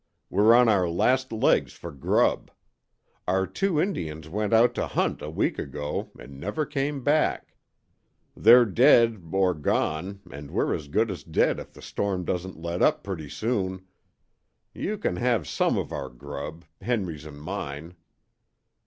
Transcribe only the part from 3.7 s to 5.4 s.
Indians went out to hunt a